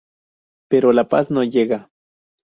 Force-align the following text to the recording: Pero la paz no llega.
Pero 0.67 0.93
la 0.93 1.07
paz 1.09 1.29
no 1.29 1.43
llega. 1.43 1.91